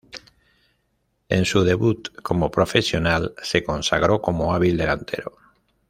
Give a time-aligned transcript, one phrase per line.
[1.29, 5.33] En su debut como profesional, se consagró como hábil delantero.